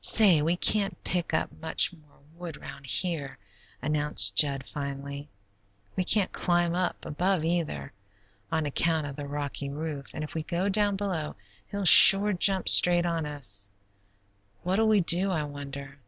[0.00, 3.38] Say, we can't pick up much more wood round here,"
[3.80, 5.28] announced Jud, finally.
[5.94, 7.92] "We can't climb up above either,
[8.50, 11.36] on account of the rocky roof, and if we go down below
[11.70, 13.70] he'll sure jump straight on us.
[14.64, 16.00] What'll we do, I wonder?"